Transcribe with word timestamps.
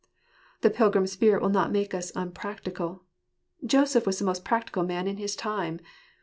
The 0.61 0.71
pilgrim 0.71 1.05
spirit 1.05 1.43
will 1.43 1.51
not 1.51 1.71
make 1.71 1.93
us 1.93 2.11
unpractical. 2.15 3.03
Joseph 3.63 4.07
was 4.07 4.17
the 4.17 4.25
most 4.25 4.43
practical 4.43 4.81
man 4.81 5.05
in 5.07 5.17
his 5.17 5.35
time. 5.35 5.79